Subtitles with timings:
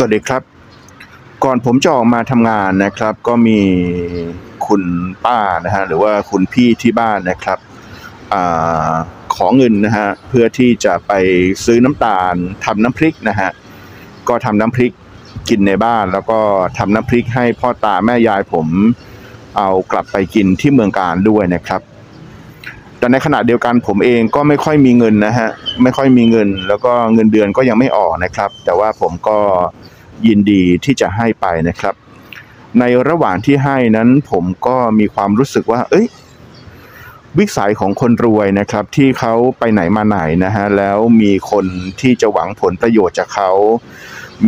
[0.00, 0.42] สวัสดีครับ
[1.44, 3.60] ก่อนผมจะออกมาทำงานนะครับ ก็มี
[4.66, 4.82] คุณ
[5.24, 7.58] ป้านะฮะหรือว่าคุณพี่ที่บ้านนะครับ
[8.32, 8.34] อ
[9.34, 11.12] ขอเงินนะฮะเพื่อที่จะไป
[11.64, 12.34] ซื้อน้ำตาล
[12.64, 13.50] ทำน้ำพริกนะฮะ
[14.28, 14.92] ก็ทำน้ำพริก
[15.48, 16.40] กินในบ้าน แล้วก็
[16.78, 18.66] ทำน้ำพริกให้พ่อตาแม่ยายผม
[19.56, 21.80] เอากลับไปกินที่เมืองการด้วยนะครับ
[22.98, 25.48] แต่ในขณะเดียวกันผมเองก็ไม่ค่อยมีเงินนะฮะ
[25.82, 29.38] ไม่ค่อยมีเงิน แล้วก็เงินเดือนก็ยังไม่ออกนะครับ แต่ว่าผมก็
[30.26, 31.94] ยินดีที่จะให้ไปนะครับ
[32.78, 36.06] ในระหว่างที่ให้นั้นผมก็มีความรู้สึกว่า เอ้ย
[37.38, 41.64] วิสัยของคนรวยนะครับ ที่เขาไปไหนมาไหนนะฮะแล้วมีคน
[42.00, 43.50] ที่จะหวังผลประโยชน์จากเขา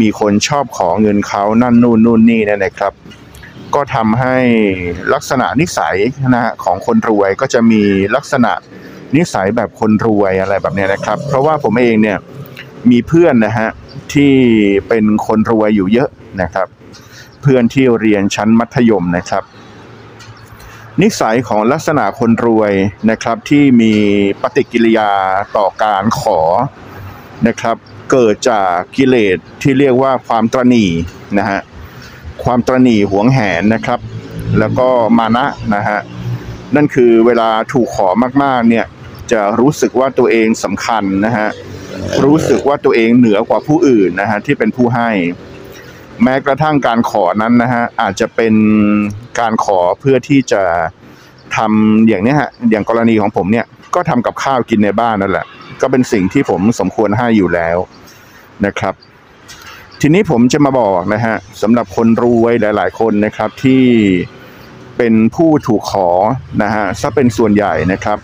[0.00, 2.92] มีคนชอบขอเงินเขานั่นนู่นนู่นนี่เนนะครับ
[3.74, 4.36] ก็ทำให้
[5.14, 5.96] ลักษณะนิสัย
[6.34, 7.82] นะฮะของคนรวยก็จะมี
[8.16, 8.52] ลักษณะ
[9.16, 12.18] นิสัยแบบคนรวยอะไรแบบนี้นะครับ เพราะว่าผมเองเนี่ย
[12.90, 13.68] มีเพื่อนนะฮะ
[14.14, 14.34] ที่
[14.88, 16.08] เป็นคนรวยอยู่เยอะ
[16.42, 16.68] นะครับ
[17.42, 19.44] เพื่อนที่เรียนชั้นมัธยมนะครับ
[21.02, 22.72] นิสัยของลักษณะคนรวย
[23.10, 23.94] นะครับที่มี
[24.42, 25.10] ปฏิกิริยา
[25.56, 26.40] ต่อการขอ
[27.48, 27.76] นะครับ
[28.10, 30.86] เกิดจากกิเลสที่เรียกว่าความตรณี
[31.38, 31.60] นะฮะ
[32.44, 34.00] ความตรณีหวงแหนนะครับ
[34.58, 34.88] แล้วก็
[35.18, 36.00] มานะนะฮะ
[36.74, 38.08] นั่นคือเวลาถูกขอ
[38.42, 38.86] มากๆเนี่ย
[39.32, 41.48] จะรู้สึกว่าตัวเองสำคัญนะฮะ
[42.24, 45.10] รู้สึกว่าตัวเองเหนือกว่าผู้อื่นนะฮะที่เป็นผู้ให้
[46.22, 48.54] แม้กระทั่งการขอนั้นนะฮะอาจจะเป็น
[49.40, 50.62] การขอเพื่อที่จะ
[51.56, 55.46] ทำอย่างเนี้ยฮะอย่างกรณีของผมเนี่ยก็ทำกับข้าวกินในบ้านนั่นแหละ
[55.82, 57.78] ก็เป็นสิ่งที่ผมสมควรให้อยู่แล้ว
[58.66, 58.94] นะครับ
[60.02, 63.84] ทีนี้ผมจะมาบอกนะฮะสำหรับคนรวยหลาย ๆ คนนะครับที่
[64.96, 66.08] เป็นผู้ถูกขอ
[66.62, 68.18] นะฮะซะเป็นส่วนใหญ่นะครับ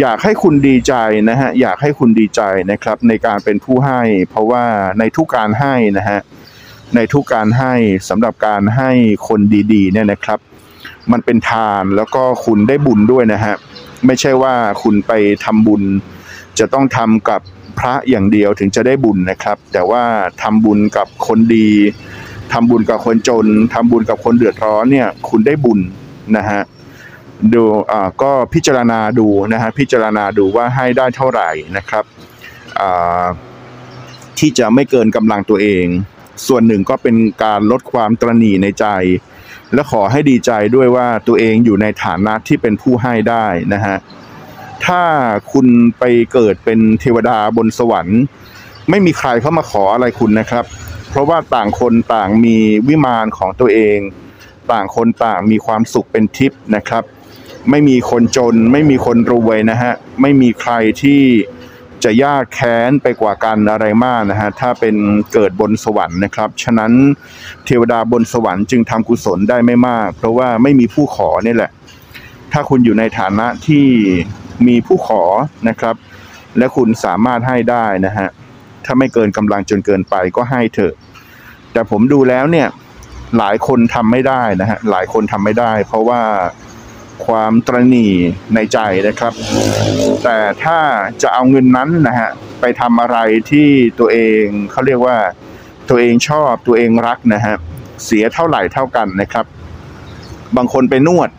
[0.00, 0.94] อยากให้คุณดีใจ
[1.28, 4.64] นะฮะอยากให้คุณดีใจนะครับ ในการเป็นผู้ให้ เพราะว่า
[4.98, 6.20] ในทุกการให้นะฮะ
[6.94, 7.74] ในทุกการให้
[8.08, 8.90] สำหรับการให้
[9.28, 9.40] คน
[9.72, 10.38] ดีๆ เนี่ยนะครับ
[11.12, 13.54] มันเป็นทานแล้วก็คุณได้บุญด้วยนะฮะ
[14.06, 15.12] ไม่ใช่ว่าคุณไป
[15.44, 15.82] ทำบุญ
[16.58, 17.40] จะต้องทำกับ
[17.78, 20.04] พระอย่างเดียวถึงจะได้บุญนะครับ แต่ว่า
[20.42, 21.70] ทำบุญกับคนดี
[22.52, 25.80] ทำบุญกับคนจนทำบุญกับคนเดือดร้อนเนี่ยคุณได้บุญ
[26.36, 26.62] นะฮะ
[27.54, 27.62] ดู
[27.92, 32.04] อ่าก็พิจารณาดูนะฮะพิจารณาดูว่าให้ได้เท่าไหร่นะครับ
[32.80, 33.26] อ่า
[34.38, 35.86] ที่จะไม่เกินกำลังตัวเอง
[36.46, 38.86] ส่วนหนึ่งก็เป็นการลดความตรณีในใจ
[39.74, 43.96] และขอให้ดีใจด้วยว่าตัวเองอยู่ในฐานะที่เป็นผู้ให้ได้นะฮะ
[44.86, 45.02] ถ้า
[45.52, 45.66] คุณ
[45.98, 48.20] ไปเกิดเป็นเทวดาบนสวรรค์
[48.90, 50.64] ไม่มีใครเข้ามาขออะไรคุณนะครับ
[51.10, 52.56] เพราะว่าต่างคนต่างมี
[52.88, 53.98] วิมานของตัวเอง
[54.72, 57.04] ต่างคนต่างมีความสุขเป็นทิพย์นะครับ
[57.70, 61.22] ไม่มีคนจน ไม่มีคนรวยนะฮะไม่มีใครที่
[62.04, 64.96] จะยากแค้นไปกว่ากันอะไรมากนะฮะถ้าเป็น
[65.32, 66.92] เกิดบนสวรรค์นะครับ ฉะนั้น
[67.66, 71.70] เทวดาบนสวรรค์จึงทำกุศลได้ไม่มาก เพราะว่าไม่มีผู้ขอนี่แหละ
[72.56, 73.86] ถ้าคุณอยู่ในฐานะที่
[74.66, 75.22] มีผู้ขอ
[75.68, 75.94] นะครับ
[76.58, 78.28] และคุณสามารถให้ได้นะฮะ
[78.84, 80.94] ถ้าไม่เกินกำลังจนเกินไปก็ให้เถอะ
[81.72, 82.68] แต่ผมดูแล้วเนี่ย
[83.38, 86.22] หลายคนทำไม่ได้นะฮะหลายคนทำไม่ได้ เพราะว่า
[87.26, 88.08] ความตรณี
[88.54, 88.78] ในใจ
[89.08, 89.32] นะครับ
[90.24, 90.78] แต่ถ้า
[91.22, 93.18] จะเอาเงินนั้นนะฮะไปทำอะไร
[93.50, 95.16] ที่ตัวเองเขาเรียกว่า
[95.88, 97.54] ตัวเองชอบตัวเองรักนะฮะ
[98.04, 99.46] เสียเท่าไหร่เท่ากันนะครับ
[100.56, 101.30] บางคนไปนวด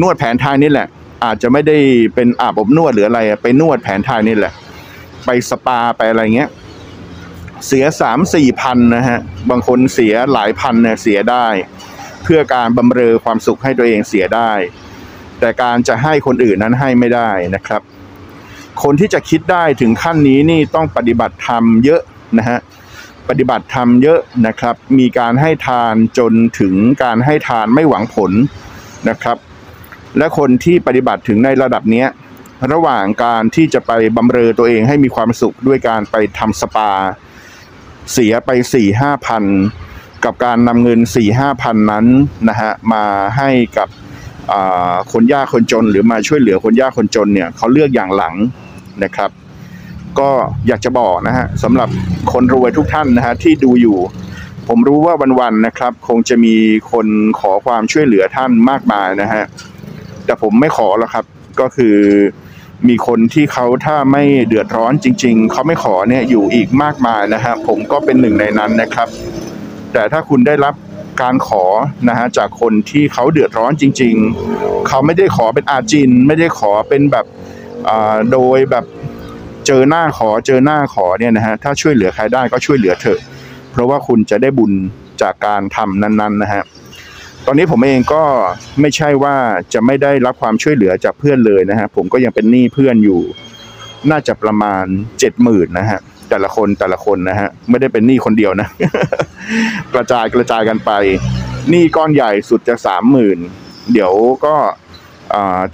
[0.00, 0.88] นวดแผนไทยนี่แหละ
[1.24, 1.78] อาจจะไม่ได้
[2.14, 4.52] เป็นอาบอบนวดหรืออะไรไปนวดแผนไทยนี่แหละ
[5.24, 6.50] ไปสปาไปอะไรเงี้ย
[7.66, 9.18] เสียสามสี่พันนะฮะ
[9.50, 11.46] บางคนเสียหลายพันเนี่ยเสียได้
[12.24, 14.52] เพื่อการบำเรอความสุขให้ตัวเองเสียได้
[15.40, 17.82] แต่การจะให้คนอื่นนั้นให้ไม่ได้นะครับ
[18.82, 22.00] คนที่จะคิดได้ถึงขั้นนี้นี่ต้องปฏิบัติธรรมเยอะ
[22.38, 22.58] นะฮะ
[23.28, 28.32] ปฏิบัติธรรมเยอะนะครับ มีการให้ทานจนถึงการให้ทานไม่หวังผล
[29.08, 29.36] นะครับ
[30.18, 32.04] และคนที่ปฏิบัติถึงในระดับนี้
[32.72, 36.90] ระหว่างการที่จะไปบำเรอตัวเองให้มีความสุขด้วยการไปทำสปา
[38.12, 39.44] เสียไปสี่ห้าพัน
[40.24, 42.06] กับการนำเงินสี่ห้าพันนั้น
[42.48, 43.04] นะฮะมา
[43.36, 43.88] ให้กับ
[45.12, 48.34] คนยากคนจนหรือมาช่วยเหลือคนยากคนจนเนี่ยเขาเลือกอย่างหลัง
[49.04, 49.30] นะครับ
[50.18, 50.30] ก็
[50.66, 51.88] อยากจะบอกนะฮะสำหรับ
[52.32, 53.98] คนรวยทุกท่านนะฮะที่ดูอยู่
[54.68, 56.54] ผมรู้ว่าวันๆนะครับ คงจะมี
[56.92, 57.06] คน
[57.38, 59.44] ขอความช่วยเหลือท่านมากมายนะฮะ
[60.26, 61.24] แต่ผมไม่ขอหรอกครับ
[61.60, 61.96] ก็คือ
[62.88, 69.08] มีคนที่เขาถ้าไม่เดือดร้อนจริง ๆ เขาไม่ขอเนี่ยอยู่อีกมากมายนะฮะผมก็เป็นหนึ่งในนั้นนะครับ
[69.92, 70.74] แต่ถ้าคุณได้รับ
[71.22, 71.64] การขอ
[72.08, 74.14] นะฮะจากคนที่เขาเดือดร้อนจริง
[74.52, 77.26] ๆ เขาไม่ได้ขอเป็นอาจิน ไม่ได้ขอเป็นแบบ
[77.88, 78.84] อ่าโดยแบบ
[79.66, 83.20] เจอหน้าขอเจอหน้าขอเนี่ยนะฮะถ้าช่วยเหลือใครได้ก็ช่วยเหลือเถอะ
[83.72, 84.72] เพราะว่าคุณจะได้บุญ
[85.22, 86.62] จากการทำนั้นๆนะฮะ
[87.48, 88.22] ตอนนี้ผมเองก็
[88.80, 89.36] ไม่ใช่ว่า
[89.74, 93.20] จะไม่ได้รับความช่วยเหลือจากเพื่อนเลยนะฮะผมก็ยังเป็นหนี้เพื่อนอยู่
[94.10, 94.84] น่าจะประมาณ
[95.18, 96.00] เจ็ดหมื่นนะฮะ
[96.30, 98.68] แต่ละคนแต่ละคนนะฮะไม่ได้เป็นหนี้คนเดียวนะ
[99.94, 100.90] กระจายกระจายกันไป
[101.70, 103.38] หนี้ก้อนใหญ่สุดจะสามหมื่น
[103.92, 104.12] เดี๋ยว
[104.44, 104.56] ก็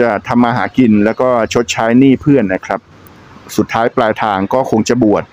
[0.00, 2.80] จะทำมาหากินแล้วก็ชดใช้หนี้เพื่อนนะครับ
[3.56, 5.24] สุดท้ายปลายทางก็คงจะบวช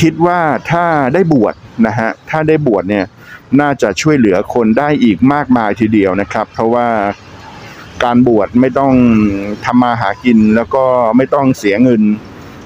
[0.00, 0.40] คิดว่า
[0.70, 0.84] ถ้า
[1.14, 1.54] ได้บวช
[1.86, 3.04] นะฮะถ้าได้บวชเนี่ย
[3.60, 6.88] น่าจะช่วยเหลือคนได้อีกมากมายทีเดียวนะครับ เพราะว่า
[8.04, 8.92] การบวชไม่ต้อง
[9.64, 10.84] ทำมาหากินแล้วก็
[11.16, 12.02] ไม่ต้องเสียเงิน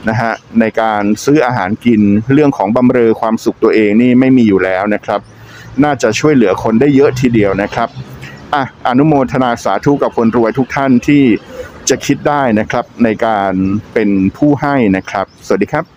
[0.08, 2.00] นะฮะในการซื้ออาหารกิน
[2.32, 5.20] เรื่องของบำเรอความสุขตัวเองนี่ไม่มีอยู่แล้วนะครับ
[5.84, 7.88] น่าจะช่วยเหลือคนได้เยอะทีเดียวนะครับ
[8.54, 11.24] อะอนุโมทนาสาธุกับคนรวยทุกท่านที่
[11.88, 13.52] จะคิดได้นะครับในการ
[13.94, 15.95] เป็นผู้ให้นะครับ สวัสดีครับ